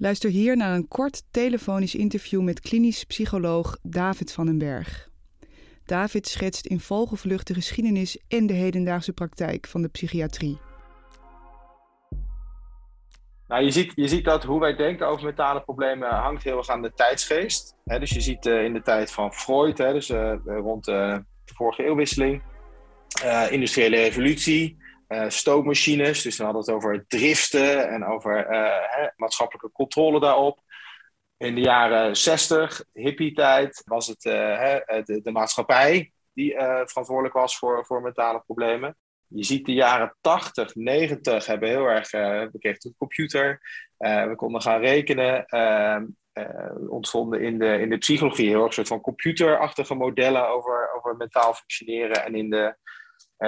[0.00, 5.08] Luister hier naar een kort telefonisch interview met klinisch psycholoog David van den Berg.
[5.84, 10.58] David schetst in vogelvlucht de geschiedenis en de hedendaagse praktijk van de psychiatrie.
[13.48, 16.68] Nou, je, ziet, je ziet dat hoe wij denken over mentale problemen hangt heel erg
[16.68, 17.76] aan de tijdsgeest.
[17.84, 22.42] dus je ziet uh, in de tijd van Freud, dus uh, rond de vorige eeuwwisseling,
[23.50, 24.76] industriële revolutie,
[25.28, 26.22] stoommachines.
[26.22, 28.46] Dus dan hadden we het over driften en over
[28.88, 30.60] hè, maatschappelijke controle daarop.
[31.36, 38.02] In de jaren 60, hippie-tijd, was het de, de, maatschappij die verantwoordelijk was voor, voor
[38.02, 38.96] mentale problemen.
[39.28, 42.12] Je ziet de jaren 80, 90 hebben heel erg.
[42.12, 42.20] Uh,
[42.52, 43.60] we kregen een computer,
[43.98, 45.44] uh, we konden gaan rekenen.
[45.48, 45.96] Uh,
[46.88, 51.54] ontvonden in de, in de psychologie heel erg soort van computerachtige modellen over, over mentaal
[51.54, 52.24] functioneren.
[52.24, 52.76] En in de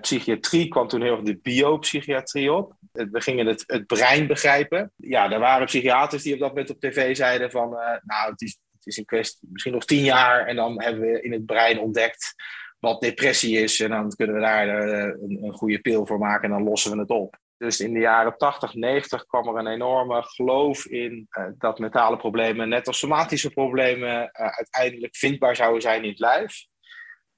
[0.00, 2.74] psychiatrie kwam toen heel erg de biopsychiatrie op.
[2.92, 4.92] We gingen het, het brein begrijpen.
[4.96, 7.70] Ja, er waren psychiaters die op dat moment op tv zeiden van.
[8.02, 10.46] nou, het is, het is een kwestie, misschien nog tien jaar.
[10.46, 12.34] En dan hebben we in het brein ontdekt
[12.82, 13.80] wat depressie is.
[13.80, 16.92] En dan kunnen we daar eh, een, een, goede pil voor maken en dan lossen
[16.92, 17.38] we het op.
[17.56, 21.28] Dus in de jaren 80, 90 kwam er een enorme geloof in
[21.58, 26.66] dat mentale problemen, net als somatische problemen, uiteindelijk vindbaar zouden zijn in het lijf.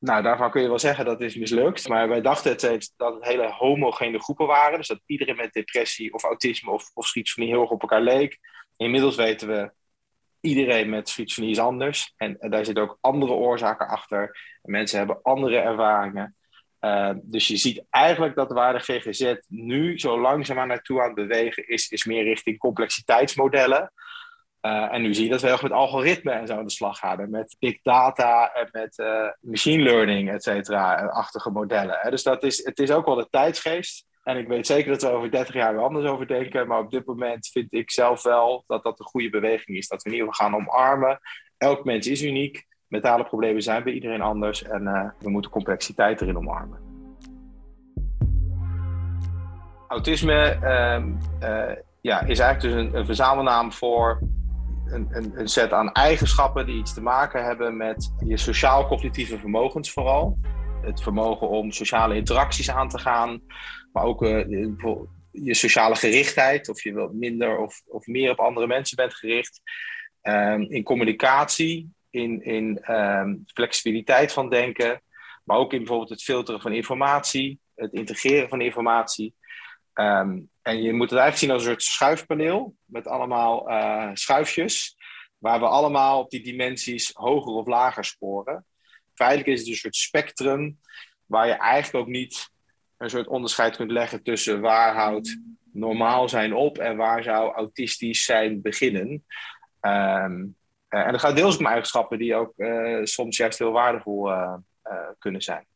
[0.00, 1.88] Nou, daarvan kun je wel zeggen dat is mislukt.
[1.88, 4.78] Maar wij dachten het, dat het hele homogene groepen waren.
[4.78, 8.38] Dus dat iedereen met depressie of autisme of, of schizofrenie heel erg op elkaar leek.
[8.76, 9.72] Inmiddels weten we
[10.40, 12.14] iedereen met schizofrenie is anders.
[12.16, 14.22] En, daar zitten ook andere oorzaken achter.
[14.62, 16.36] En mensen hebben andere ervaringen.
[16.80, 21.14] Uh, dus je ziet eigenlijk dat waar de GGZ nu zo langzaamaan naartoe aan het
[21.14, 23.92] bewegen is, is meer richting complexiteitsmodellen.
[24.62, 26.98] Uh, en nu zie je dat we ook met algoritmen en zo aan de slag
[26.98, 27.30] gaan.
[27.30, 32.10] Met big data en met uh, machine learning, et cetera, achtige modellen.
[32.10, 34.06] Dus dat is, het is ook wel de tijdsgeest.
[34.24, 36.66] En ik weet zeker dat we over 30 jaar weer anders over denken.
[36.66, 39.88] Maar op dit moment vind ik zelf wel dat dat een goede beweging is.
[39.88, 41.20] Dat we in ieder geval gaan omarmen.
[41.56, 42.66] Elk mens is uniek.
[42.86, 44.62] Mentale problemen zijn bij iedereen anders.
[44.62, 46.78] En uh, we moeten complexiteit erin omarmen.
[49.88, 50.58] Autisme
[51.42, 54.20] uh, ja, is eigenlijk dus een verzamelnaam voor
[54.92, 60.38] een, set aan eigenschappen die iets te maken hebben met je sociaal-cognitieve vermogens vooral.
[60.82, 63.42] Het vermogen om sociale interacties aan te gaan,
[63.92, 64.66] maar ook uh,
[65.30, 69.60] je sociale gerichtheid, of je wel minder of, of meer op andere mensen bent gericht.
[70.22, 75.02] Um, in communicatie, in, in um, flexibiliteit van denken,
[75.44, 79.34] maar ook in bijvoorbeeld het filteren van informatie, het integreren van informatie.
[80.00, 84.96] Um, en je moet het eigenlijk zien als een soort schuifpaneel met allemaal uh, schuifjes,
[85.38, 88.66] waar we allemaal op die dimensies hoger of lager scoren.
[89.14, 90.78] Feitelijk is het een soort spectrum
[91.26, 92.50] waar je eigenlijk ook niet
[92.96, 95.40] een soort onderscheid kunt leggen tussen waar houdt
[95.72, 99.24] normaal zijn op en waar zou autistisch zijn beginnen.
[99.80, 100.56] Um,
[100.88, 104.30] uh, en dat gaat deels om eigenschappen die ook uh, soms juist heel waardevol
[105.18, 105.66] kunnen zijn.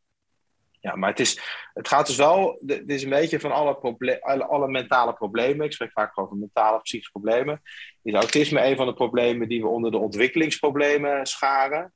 [0.85, 1.39] Ja, maar het, is,
[1.73, 5.65] het gaat dus wel, het is een beetje van alle, alle, mentale problemen.
[5.65, 7.61] Ik spreek vaak over mentale psychische problemen.
[8.03, 11.93] Is autisme een van de problemen die we onder de ontwikkelingsproblemen scharen.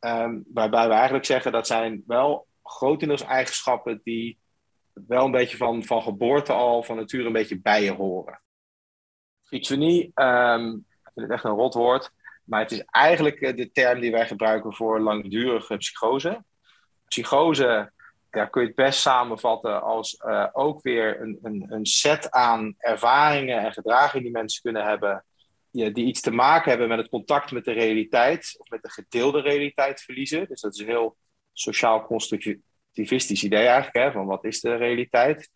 [0.00, 4.38] Um, waarbij we eigenlijk zeggen dat zijn wel grotendeels eigenschappen die
[4.92, 8.42] wel een beetje van, van geboorte al, van nature een beetje bij je horen.
[9.42, 12.10] Schizofrenie, um, ik vind het echt een rot woord,
[12.44, 16.44] maar het is eigenlijk eh, de term die wij gebruiken voor langdurige psychose.
[17.04, 17.92] Psychose
[18.30, 22.74] ja, kun je het best samenvatten als uh, ook weer een, een, een, set aan
[22.78, 25.24] ervaringen en gedragingen die mensen kunnen hebben,
[25.70, 29.40] die, iets te maken hebben met het contact met de realiteit, of met de gedeelde
[29.40, 30.48] realiteit verliezen.
[30.48, 31.16] Dus dat is een heel
[31.52, 32.56] sociaal constructief,
[32.92, 35.50] relativistisch idee eigenlijk, hè, van wat is de realiteit.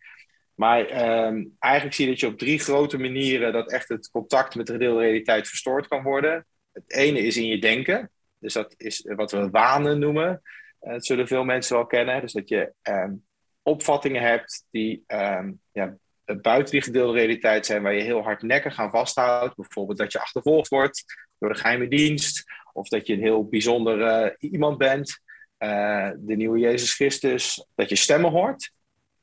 [0.55, 0.81] Maar
[1.27, 4.67] um, eigenlijk zie je dat je op drie grote manieren dat echt het contact met
[4.67, 6.47] de gedeelde realiteit verstoord kan worden.
[6.73, 10.43] Het ene is in je denken, dus dat is wat we wanen noemen.
[10.85, 12.21] Uh, dat zullen veel mensen wel kennen.
[12.21, 13.25] Dus dat je um,
[13.63, 18.91] opvattingen hebt die um, ja, buiten die gedeelde realiteit zijn, waar je heel hardnekkig aan
[18.91, 19.57] vasthoudt.
[19.57, 21.05] Bijvoorbeeld dat je achtervolgd wordt
[21.39, 25.23] door de geheime dienst, of dat je een heel bijzonder uh, iemand bent.
[25.57, 28.73] Eh, de nieuwe Jezus Christus, dat je stemmen hoort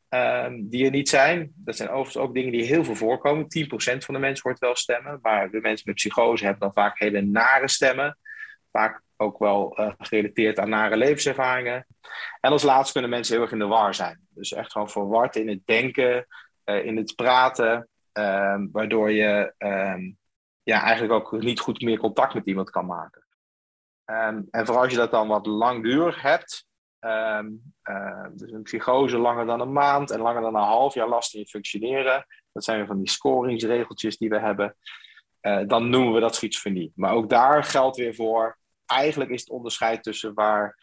[0.09, 1.51] um, die er niet zijn.
[1.55, 3.43] Dat zijn overigens ook dingen die heel veel voorkomen.
[3.43, 6.99] 10% van de mensen hoort wel stemmen, maar de mensen met psychose hebben dan vaak
[6.99, 8.17] hele nare stemmen.
[8.71, 11.87] Vaak ook wel uh, gerelateerd aan nare levenservaringen.
[12.39, 14.27] En als laatste kunnen mensen heel erg in de war zijn.
[14.29, 16.27] Dus echt gewoon verward in het denken,
[16.65, 20.17] uh, in het praten, um, waardoor je um,
[20.63, 23.25] ja, eigenlijk ook niet goed meer contact met iemand kan maken.
[24.05, 26.65] Um, en vooral als je dat dan wat langdurig hebt,
[28.33, 31.45] dus een psychose langer dan een maand en langer dan een half jaar last in
[31.47, 32.25] functioneren.
[32.51, 34.75] Dat zijn van die scoringsregeltjes die we hebben.
[35.67, 36.91] dan noemen we dat schizofrenie.
[36.95, 38.57] Maar ook daar geldt weer voor,
[38.91, 40.77] eigenlijk is het onderscheid tussen waar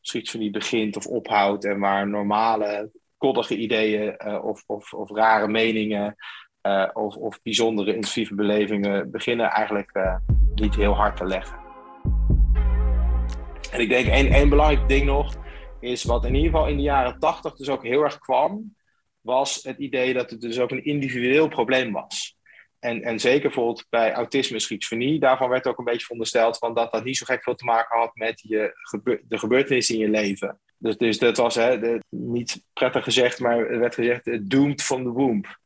[0.00, 6.16] schizofrenie begint of ophoudt en waar normale koddige ideeën of, of, of, rare meningen
[6.92, 9.92] of, of bijzondere intensieve belevingen beginnen eigenlijk
[10.54, 11.58] niet heel hard te leggen.
[13.72, 15.34] En ik denk één, één belangrijk ding nog
[15.80, 18.74] is wat in ieder geval in de jaren tachtig dus ook heel erg kwam,
[19.20, 22.31] was het idee dat het dus ook een individueel probleem was.
[22.82, 26.74] En, en zeker bijvoorbeeld bij autisme en schizofrenie, daarvan werd ook een beetje verondersteld van
[26.74, 28.76] dat dat niet zo gek veel te maken had met je
[29.26, 30.60] de gebeurtenissen in je leven.
[30.78, 35.10] Dus, dus dat was hè, niet prettig gezegd, maar er werd gezegd doomed from the
[35.10, 35.58] womb.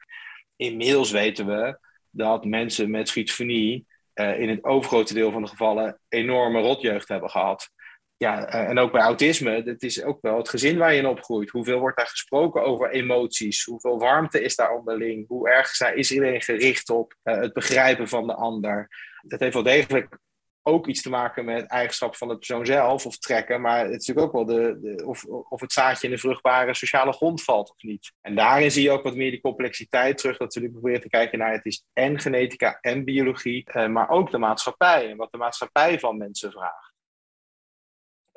[0.57, 1.79] Inmiddels weten we
[2.11, 7.31] dat mensen met schizofrenie uh, in het overgrote deel van de gevallen enorme rotjeugd hebben
[7.31, 7.71] gehad
[8.17, 11.07] ja, eh, en ook bij autisme, het is ook wel het gezin waar je in
[11.07, 11.51] opgroeit.
[11.51, 13.65] Hoeveel wordt daar gesproken over emoties?
[13.65, 15.29] Hoeveel warmte is daar onderling?
[15.29, 18.89] Hoe erg is iedereen gericht op uh, het begrijpen van de ander?
[19.23, 20.19] Dat heeft wel degelijk
[20.63, 23.61] ook iets te maken met eigenschappen van de persoon zelf of trekken.
[23.61, 26.75] Maar het is natuurlijk ook wel de, de, of, of het zaadje in de vruchtbare
[26.75, 28.13] sociale grond valt of niet.
[28.21, 30.37] En daarin zie je ook wat meer die complexiteit terug.
[30.37, 33.65] Dat we nu proberen te kijken naar het is en genetica en biologie.
[33.75, 36.96] Uh, maar ook de maatschappij en wat de maatschappij van mensen vraagt.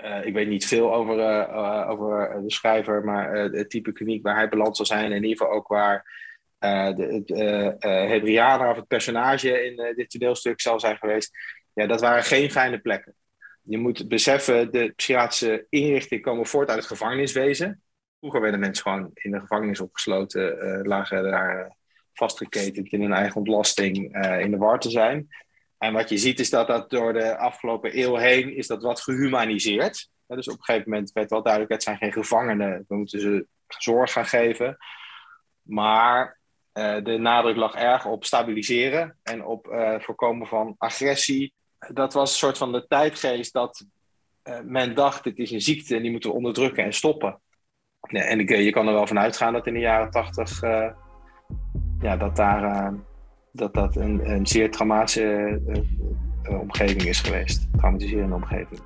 [0.03, 4.35] Uh, ik weet niet veel over, uh, over de schrijver, maar het type kliniek waar
[4.35, 5.05] hij beland zal zijn.
[5.05, 6.27] En in ieder geval ook waar
[6.59, 11.37] de, de Hebriana of het personage in dit toneelstuk zal zijn geweest.
[11.73, 13.15] Ja, dat waren geen fijne plekken.
[13.61, 17.81] Je moet beseffen, de psychiatrische inrichtingen komen voort uit het gevangeniswezen.
[18.19, 21.75] Vroeger werden mensen gewoon in de gevangenis opgesloten, lagen daar
[22.13, 23.95] vastgeketend in hun eigen ontlasting
[24.39, 25.27] in de war te zijn.
[25.79, 29.01] En wat je ziet is dat dat door de afgelopen eeuw heen is dat wat
[29.01, 30.09] gehumaniseerd.
[30.27, 32.85] dus op een gegeven moment werd wel duidelijk, het zijn geen gevangenen.
[32.87, 34.77] We moeten ze zorg gaan geven.
[35.61, 36.39] Maar
[36.73, 41.53] uh, de nadruk lag erg op stabiliseren en op uh, voorkomen van agressie.
[41.93, 43.85] Dat was een soort van de tijdgeest dat
[44.43, 47.41] uh, men dacht, het is een ziekte en die moeten we onderdrukken en stoppen.
[48.09, 50.61] Ja, en ik, je kan er wel van uitgaan dat in de jaren tachtig
[51.99, 52.93] ja, dat daar
[53.51, 57.67] dat dat een, een zeer traumatische uh, omgeving is geweest.
[57.77, 58.81] Traumatiserende omgeving.